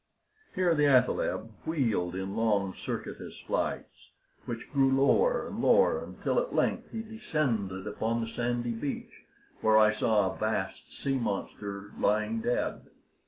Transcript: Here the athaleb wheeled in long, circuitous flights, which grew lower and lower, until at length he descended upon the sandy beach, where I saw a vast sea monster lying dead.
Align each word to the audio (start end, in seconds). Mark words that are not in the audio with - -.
Here 0.55 0.73
the 0.73 0.87
athaleb 0.87 1.51
wheeled 1.63 2.15
in 2.15 2.35
long, 2.35 2.73
circuitous 2.73 3.37
flights, 3.45 4.09
which 4.45 4.67
grew 4.73 4.89
lower 4.89 5.45
and 5.47 5.61
lower, 5.61 6.03
until 6.03 6.39
at 6.39 6.55
length 6.55 6.89
he 6.91 7.03
descended 7.03 7.85
upon 7.85 8.21
the 8.21 8.27
sandy 8.31 8.71
beach, 8.73 9.13
where 9.61 9.77
I 9.77 9.93
saw 9.93 10.31
a 10.33 10.37
vast 10.39 10.91
sea 11.03 11.19
monster 11.19 11.91
lying 11.99 12.41
dead. 12.41 12.87